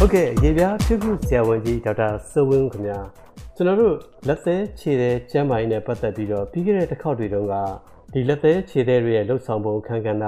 [0.00, 2.98] ဟုတ်ကဲ့ရေပြားဖြစ်မှုဆရာဝန်ကြီးဒေါက်တာစိုးဝင်းခင်ဗျာ
[3.56, 3.96] ကျွန်တော်တို့
[4.28, 7.54] လက်သေးခြေသေးကျမ်းမာရေးနဲ့ပတ်သက်ပြီးတော့ပြီးခဲ့တဲ့တစ်ခေါက်တွေတုန်းက
[8.12, 10.24] ဒီလက်သေးခြေသေးတွေရဲ့လှုပ်ဆောင်ပုံခံကဏ္ဍ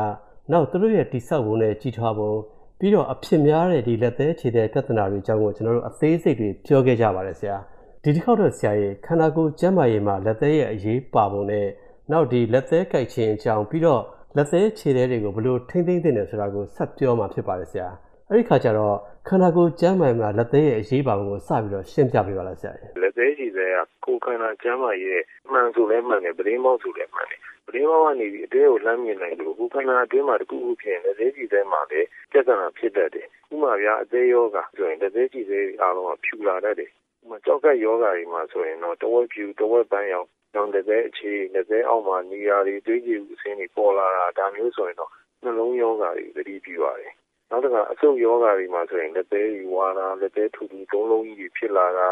[0.50, 2.32] နောက်သူတို့ရဲ့တိဆောက်ပုံနဲ့ကြီးထွားပုံ
[2.78, 7.56] ပြီးတော့အဖြစ်များတဲ့ဒီလက်သေးခြေသေးပြဿနာတွေအကြောင်းကိုကျွန်တော်တို့အသေးစိတ်တွေပြောခဲ့ကြပါတယ်ဆရာ
[8.02, 11.66] ဒီတစ်ခေါက်တော့ဆရာရေခန္ဓာကိုယ်ကျမ်းမာရေးမှာလက်သေးရဲ့အရေးပါပုံနဲ့
[12.10, 14.02] နောက်ဒီလက်သေးကြိုက်ခြင်းအကြောင်းပြီးတော့
[14.36, 17.88] လက်သေးခြေသေးတွေကိုဘယ်လိုထိမ့်သိမ့်သင့်တယ်ဆိုတာကိုဆက်ပြောမှာဖြစ်ပါတယ်ဆရာ
[18.28, 18.96] အဲ့ဒီခါကျတော့
[19.28, 25.20] ခန္ဓာကိုယ်ကျမ်းမာမှာလက်သေးရဲ့အရေးပါပုံကိုစပြီးတော့ရှင်းပြပေးပါလားဆရာ။လက်သေးကြီးတွေကကိုယ်ခန္ဓာကျမ်းမာရဲ့
[25.52, 36.90] မှန်ဆိုလဲမှန်တယ်ပရင်းမောက်ဆိုလဲမှန်တယ်ပရင်းမောက်ကနေပြီးအတွင်းကိုလှမ်းမြင်နိုင်လို့ကိုယ်ခန္ဓာအတွင်းမှာတခုခုဖြစ်ရင်လက်သေးကြီးတွေမှာလည်းပြဿနာဖြစ်တတ်တယ်။ဥပမာဗျာအသေးယောဂဆိုရင်လက်သေးကြီးတွေအားလုံးကဖြူလာတတ်တယ်။
[37.22, 45.10] ဥပမာကြောက်ကပ်ယောဂတွေမှာဆိုရင်တော့တဝက်ဖြူတဝက်ပန်းရောင်ကျောင်းလက်သေးအခြေလက်သေးအောက်မှာနေရာတွေတွေးကြည့်ဦးစင်းတွေပေါ်လာတာဒါမျိုးဆိုရင်တော့
[45.44, 47.12] နှလုံးယောဂတွေသတိပြုရတယ်
[47.50, 52.08] နောက်တစ်ခါအဆုတ်ယောဂါတွေမှာဆိုရင်လက်သေးကြီးဝါတာလက်သေးထူထူသုံးလုံးကြီးဖြစ်လာတာ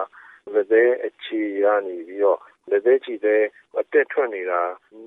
[0.54, 2.38] လက်သေးအခြေရနေပြီးတော့
[2.70, 3.44] လက်သေးချီသေး
[3.78, 4.60] အတက်ထွက်နေတာ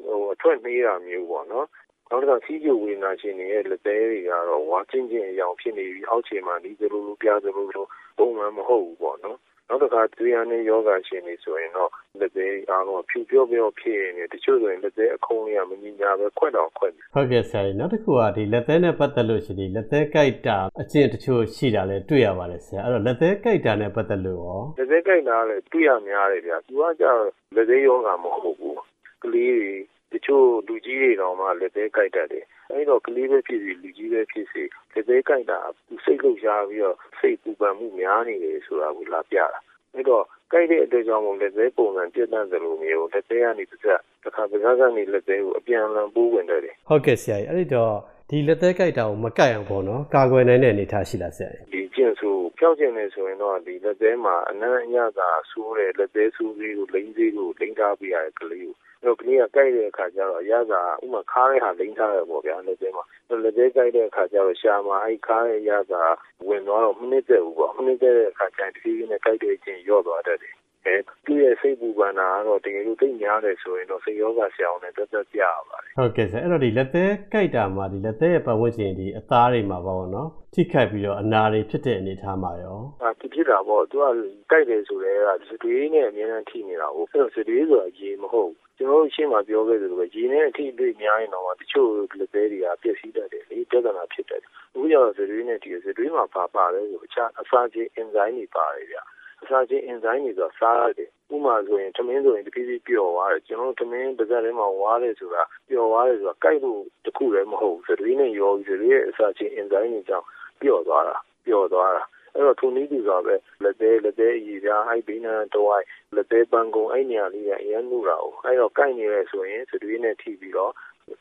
[0.09, 1.67] ဟိုအထွက်နှေးတာမျိုးပေါ့နော်
[2.09, 7.85] နောက်တစ်ခါစီးကျူဝေနာရှင်တွေရဲ့လက်သေးတွေကတော့ဝါချင်းချင်းအယောင်ဖြစ်နေပြီးအောက်ခြေမှာဒီလိုလိုပြားသလိုလို
[8.17, 9.37] ပုံမှန်မဟုတ်ဘူးပေါ့နော်
[9.71, 27.11] နောက်တစ်ခါသွေးရနဲ့ယောဂရှင်တွေဆိုရင်တော့လက်သေးအားလုံးဖြူပြော့ပြော့ဖြစ်နေတချို့ဆိုရင်လက်သေးအခုံးလေးကမညီညာပဲခွက်တော့ခွက်ဟုတ်ကဲ့ဆရာကြီးနောက်တစ်ခုကဒီလက်သေးနဲ့ပတ်သက်လို့ရှိရင်လက်သေးကြိုက်တာအကျင့်တချို့ရှိတာလည်းတွေ့ရပါတယ်ဆရာအဲ့တော့လက်သေးကြိုက်တာနဲ့ပတ်သက်လို့ရောလက်သေးကြိုက်တာလည်းတွေ့ရများတယ်ဗျာသူကကြာ
[27.55, 28.79] လက်သေးယောဂမဟုတ်ဘူး
[29.23, 29.71] ကလေးတွေ
[30.13, 35.59] တချို့လူကြီးတွေတောင်မှလက်သေးကြိုက်တတ်တယ် အဲ့တော့ ကလေးပဲဖြစ်စီလူကြီးပဲဖြစ်စီလက်သေးကြိုက်တာ
[36.03, 39.59] စိတ်လှုပ်ရှားပြီးတော့ စိတ်ပူပန်မှုများနေတယ်ဆိုတာကို လာပြတာ
[39.93, 47.93] အဲ့တော့ကြိုက်တဲ့အတွက်ကြောင့်မို့ လက်သေးပုံစံပြတ်တတ်တယ်လို့မျိုး လက်သေးကနေတစ်ချက်တစ်ခါပကားကနေ လက်သေးကို အပြန်အလှန်ပိုးဝင်တယ် ဟုတ်ကဲ့ဆရာကြီး အဲ့ဒီတော့
[48.29, 58.73] ဒီလက်သေးကြိုက်တာကို မကြိုက်အောင်ပေါ့နော် ကာကွယ်နိုင်တဲ့အနေအထားရှိလားဆရာကြီး ဒီကျင့်ဆိုဖြောက်ကျင်နေဆိုရင်တော့ဒီလက်သေးမှာ အနံ့အညသာဆိုးတဲ့ လက်သေးဆိုးလေးကို လိမ့်သေးကိုလိမ့်ထားပေးရတဲ့ကလေးကို
[59.03, 63.03] တော့ကလေးကကြိုက်တဲ့အခါကျတော့အရသာဥမာခါးတဲ့ဟာလိမ့်ထားရပေါ့ဗျာလက်သေးမှာ
[63.43, 66.03] လက်သေးကြိုက်တဲ့အခါကျတော့ရှာမှာအဲ့ခါးရဲ့အရသာ
[66.47, 70.55] ဝင်သွားတော့မနစ်တဲ့ဘူးပေါ့မနစ်တဲ့အခါကျရင်တတိယနဲ့ကြိုက်တဲ့အချင်းရော့သွားတတ်တယ်
[70.87, 70.95] အဲ
[71.25, 84.05] သူ့ရဲ့စိတ်ပူပန်တာကတော့တကယ်လို့သိများတယ်ဆိုရင်တော့စိတ်ယောဂဆရာအောင်နဲ့တက်တက်ပြရပါတယ်ဟုတ်ကဲ့ဆရာအဲ့တော့ဒီလက်သေးကြိုက်တာမှာဒီလက်သေးရဲ့ပတ်ဝန်းကျင်ဒီအသားတွေမှာပေါ့နော်ထိခိုက်ပြီးတော့အနာတွေဖြစ်တဲ့အနေအထားမှာရောအာဖြစ်တာပေါ့သူက
[84.49, 98.97] ကြိုက်တယ်ဆိုတဲ့ကစတွေးနဲ့အများနဲ့ထိနေတာဟုတ်အဲ့တော့စတွေးဆိုတာရေမဟုတ် ကျွန်တော်တို့ရှင်းမှာပြောခဲ့သလိုပဲရေနဲ့အထိအတွေ့များရင်တော့တချို့လက်သေးတွေကပျက်စီးတတ်တယ်လေပြဿနာဖြစ်တတ်တယ်အခုကျတော့စတွေးနဲ့ဒီစတွေးမှာပါပါတယ်ဆိုအခြားအစာချင်းအင်ဇိုင်းတွေပါတယ်ဗျ
[99.43, 110.25] အစာချင်းအင်ဇိုင်းတွေဆိုတာစားရတယ်ဥမာဆိုရင်သမင်းဆိုရင်တဖြည်းဖြည်းပျော်သွားတယ်ကျွန်တော်သမင်းပါးစပ်ထဲမှာဝါးတယ်ဆိုတာပျော်သွားတယ်ဆိုတာကြိုက်လို့တခုလည်းမဟုတ်ဘူးစတွေးနဲ့ရောပြီးစတွေးရဲ့အစာချင်းအင်ဇိုင်းတွေကြောင့်
[110.61, 111.15] ပျော်သွားတာ
[111.45, 112.03] ပျော်သွားတာ
[112.35, 115.81] အဲ့တော့ထုံနည်းတူစွာပဲလက်သေးလက်သေးအည်ပြားအဲ့ဘိနန်တော့
[116.15, 120.71] လက်သေးပန်းကုံအဲ့နေရာလေးကအရင်မှုတာကိုအဲ့တော့ကိုက်နေရဲဆိုရင်စတွေးနဲ့ထိပြီးတော့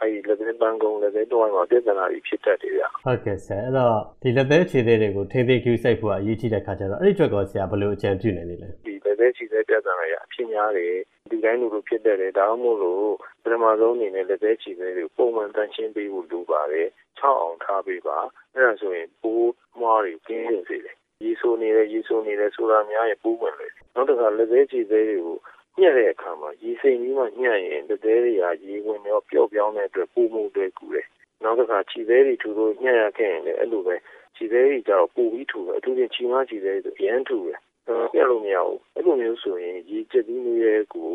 [0.01, 10.95] အဲ့ဒီလက်သေးပန်းကုံလက်သေးတော့မှာပြဿနာတွေဖြစ်တတ်တယ်ဗျဟုတ်ကဲ့ဆရာအဲ့တော့ဒီလက်သေးခြေသေးတွေကိုထိသိကျူးစိုက်ဖို့အရေးကြီးတဲ့ခါကျတော့အဲ့ဒီအတွက်ကောဆရာဘယ်လိုအကြံပြုနိုင်လဲဒီလက်သေးခြေသေးပြဿနာရအဖြစ်များတယ်
[11.31, 13.13] ဒီတိုင်းလိုလိုဖြစ်တတ်တယ်ဒါမှမဟုတ်လို့
[13.43, 16.89] ပထမဆုံးအနေနဲ့လက်သေးခြေသေးတွေကိုပုံမှန်တန်ရှင်းပေးဖို့လိုပါတယ်
[17.19, 18.19] 6အောင်ထားပေးပါ
[18.55, 25.37] အဲ့ဒါဆိုရင်ပိုးမွားတွေကင်းနေစေတယ် ရေဆိုးနေတယ်ရေဆိုးနေတယ်ဆိုတာများရင်ပိုးဝင်တယ်နောက်တစ်ခါလက်သေးခြေသေးတွေကို
[25.79, 31.07] ညှက်တဲ့အခါမှာရေစိမ်ကြီးမှညှက်ရင်လက်သေးတွေကရေဝင်ရောပျော့ပြောင်းတဲ့အတွက်ပိုးမှုတွေကူတယ်
[31.43, 33.97] နောက်တစ်ခါခြေသေးတွေထူလို့ညှက်ရခဲ့ရင်လည်းအဲ့လိုပဲ
[34.37, 37.59] ခြေသေးတွေကျတော့ပိုပြီးထူတယ်အထူးဖြင့်ခြေမခြေသေးတွေဆိုအရန်ထူတယ်
[38.13, 41.11] ပြတ်လို့မရဘူးအဲ့လိုမျိုးဆိုရင်ရေကျက်သီးလေးရဲ့ကို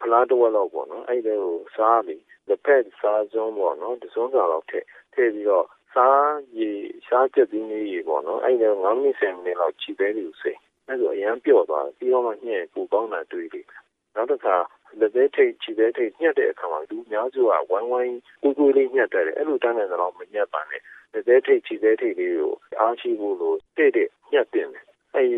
[0.00, 10.52] ဖလားတော့လောက်ပေါ့နော်အဲ့ဒါကိုစားပြီးလက်ဖက်စားစုံပေါ့နော်တစုံစာလောက်ထည့်ထည့်ပြီးတော့ စားရည်ရှားချက်သီးလေးရေပေါ့နော်အဲ့ဒါ9မိနစ်10မိနစ်လောက်ခြေသေးတွေကိုစိ
[10.86, 13.82] အဲ့ဆိုအရန်ပြော့သွားပြီးတော့မှညှက်ပူကောင်းတာတွေ့လိမ့်မယ်
[14.14, 14.56] နောက်တစ်ခါ
[15.00, 20.82] လက်သေးထိတ်ခြေသေးထိတ်ညှက်တဲ့အခါမှာလူများစုကဝိုင်းဝိုင်းကိုကိုလေးညှက်တယ်အဲ့လိုတန်းတဲ့တော့မညှက်ပါနဲ့
[21.12, 25.28] လက်သေးထိတ်ခြေသေးထိတ်လေးကိုအားရှိဖို့လို့တဲ့တဲ့ညှက်တင်တယ်အဲ့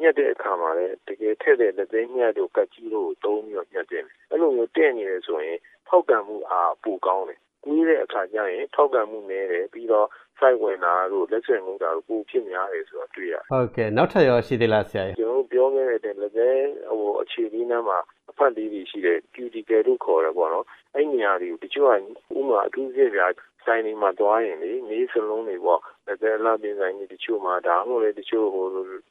[0.00, 5.58] ညက်တဲ့အခါမှာလည်းတကယ်ထက်တဲ့လက်သေးညက်တို့ကတ်ကြီးတို့သုံးပြီးတော့ညက်တယ်အဲ့လိုမျိုးတဲ့နေရဆိုရင်
[5.88, 16.60] ထောက်ကန်မှုအားပိုကောင်းတယ်ကွေးတဲ့အခါကျရင် ထောက်ကန်မှုနည်းတယ်ပြီးတော့ site ဝင်တာတို့လက်ဆွဲမှုတာတို့ပိုဖြစ်များတယ်ဆိုတော့တွေ့ရဟုတ်ကဲ့နောက်ထပ်ရောရှိသေးလားဆရာကျွန်တော်ပြောခဲ့တဲ့လက်သေး
[16.98, 17.98] ဟိုအခြေလေးနားမှာ
[18.30, 23.20] အဖတ်လေးတွေရှိတယ် cuticle လို့ခေါ်တယ်ပေါ့နော်အဲ့နေရာတွေကိုတချို့ကဥမာအထူးဖြစ်ပြ
[23.64, 28.66] ဆိုင်တွေမှာသွားရင်လေနေစလုံးတွေပေါ့လက်သေးလာပြင်ဆိုင်ကြီးတချို့မှာဒါမှမဟုတ်လေတချို့ဟို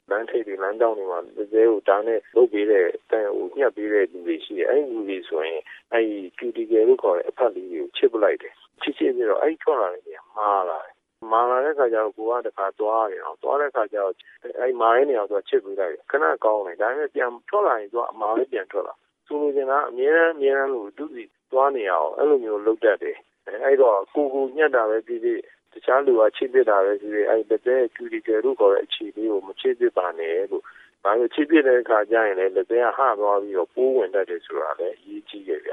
[0.09, 5.61] လမ်းထိပ်တွေလမ်းတောင်းတွေမှာလက်သေးကိုတားနဲ့လုပ်ပေးတဲ့တန်ဟိုညှက်ပေးတဲ့လူတွေရှိတယ်အဲ့ဒီလူတွေဆိုရင်
[5.93, 10.93] အဲ့ဒီ cuticle လို့ခေါ်တဲ့အဖတ်လေးတွေကိုချစ်ပလိုက်တယ် ချစ်ချစ်ပြီးတော့အဲ့ထွက်လာတဲ့နေရာမှားလာတယ်
[11.23, 14.13] မမာလာတဲ့ခါကျတော့ကိုကတခါသွားတယ်အောင်သွားတဲ့ခါကျတော့
[14.59, 18.93] အဲမာရဲနေအောင်သူကချစ်ပေးလိုက်ခဏကောင်းတယ်ဒါပေမဲ့ပြန်ထွက်လာရင်သူကအမာလေးပြန်ထွက်လာ
[19.27, 23.17] ဆိုလိုချင်တာအများအားအများအားလို့သူစီသွားနေအောင်အဲ့လိုမျိုးလုပ်တတ်တယ်
[23.65, 25.39] အဲ့တော့ကိုကိုညက်တာပဲဖြစ်ဖြစ်
[25.71, 30.63] တခြားလူကချစ်ပစ်တာပဲဖြစ်ဖြစ်အဲ့တဲ့ကျူဒီကယ်လို့ခေါ်တဲ့အခြေလေးကိုမချစ်ပစ်ပါနဲ့လို့
[31.03, 35.72] ဘာလို့ချစ်ပစ်တဲ့အခါကျရင်လည်းလက်သေးကဟသွားပြီးတော့ပိုးဝင်တတ်တယ်ဆိုတာလည်းအရေးကြီးရဲ့ဗျ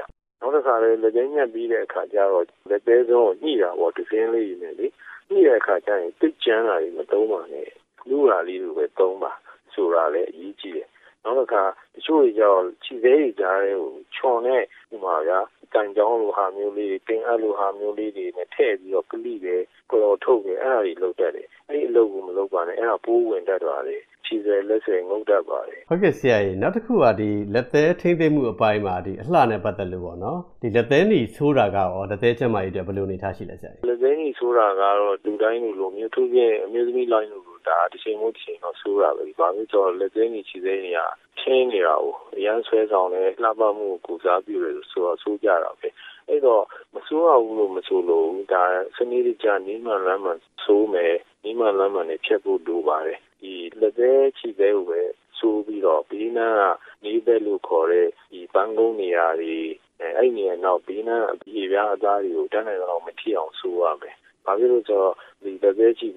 [0.71, 4.87] ခါလည်းလက်သေးညက်ပြီးတဲ့အခါကျတော့လက်သေးဆုံးကိုညှိတာပေါ့ဒီစင်းလေးနေလေ
[5.29, 7.69] ညှိတဲ့အခါကျရင်တိတ်ကျန်းတာတွေမသုံးပါနဲ့
[8.09, 9.31] လူရာလေးလိုပဲသုံးပါ
[9.73, 10.89] ဆိုတာလည်းအရေးကြီးတယ်
[11.23, 11.63] နောက်တစ်ခါ
[11.95, 15.39] တချို့ကြောင့်ခြေသေးတွေကြားထဲကိုခြုံတဲ့ဒီမှာဗျာ
[15.73, 19.55] တန်ကြောင်းလိုဟာမျိုးလေးတင်အပ်လိုဟာမျိုးလေးတွေနဲ့ထည့်ပြီးတော့ကလိပဲ
[19.89, 24.01] ကိုယ်တော်ထုတ်ပဲအဲ့ဒါတွေလုပ်တတ်တယ်အဲ့ဒီအလုပ်ကိုမလုပ်ပါနဲ့အဲ့ဒါပိုးဝင်တတ်သွားတယ်
[24.31, 40.99] ခြေစဲလက်စဲငုတ်တတ်ပါတယ်ဟုတ်ကဲ့ဆရာကြီးနောက်တစ်ခုကဒီလက်သေးထိမ့်သိမ့်မှုအပိုင်းမှာဒီအလှနဲ့ပတ်သက်လို့ပေါ့နော်ဒီလက်သေးหนีဆိုးတာကရောလက်သေးချက်မကြီးတွေဘယ်လိုနေထားရှိလဲဆရာကြီးလက်သေးကြီးဆိုတာကတော့လူတိုင်းလူလိုမျိုးသူပြင်အမျိုးသမီးလိုင်းလိုဒါတစ်ချိန်မို့တစ်ချိန်တော့ဆိုးတာပဲဒီဘာလို့ဆိုတော့လက်သေးကြီးခြေသေးကြီးက
[41.39, 45.87] ထင်းနေတာကိုအရန်ဆွဲဆောင်တယ်လှပမှုကိုကုစားပြုတယ်ဆိုတော့ဆိုးကြတာပဲ
[46.29, 46.63] အဲ့တော့
[46.93, 48.63] မဆိုးရဘူးလို့မဆိုလို့ဒါ
[48.97, 55.01] စနစ်တကျနီးမှန်လမ်းမှန်ဆိုးမယ်နီးမှန်လမ်းမှန်နဲ့ဖြတ်ဖို့လိုပါတယ်ဒီလက်သေးခြေသေးကိုပဲ
[55.37, 59.57] ဆိုးပြီးတော့ဘေးနားကနေဘက်လို့ခေါ်တဲ့ဒီပန်းကုန်းနေရာတွေ
[59.99, 64.15] အဲအဲ့နေရာနောက်ဘေးနားအပြေပြားအသားတွေကိုတန်းနိုင်တော့မထီအောင်ဆိုးရမယ်
[64.45, 66.15] ဘာဖြစ်လို့ဆိုတော့ဒီလက်သေးကြည့်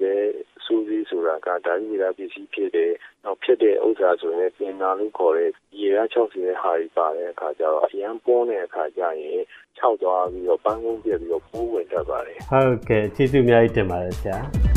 [0.65, 2.93] ပဲစူးစီးဆိုတာကဓာတ်ဝိရာပစ္စည်းဖြစ်တယ်။
[3.25, 9.43] နောက်ဖြစ်တဲ့ဥစ္စာဆိုရင်ပြင်နာလို့ခေါ်တဲ့ရေရ60ရဲ့ဟာတွေပါတဲ့အခါကျတော့အရန်ပွန်းတဲ့အခါကျရင်
[9.77, 14.74] ခြောက်သွားပြီးတော့ပန်းကုန်းပြက်ပြီးတော့ပိုးဝင်တတ်ပါတယ်ဟုတ်ကဲ့ကျေးဇူးအများကြီးတင်ပါတယ်ဆရာ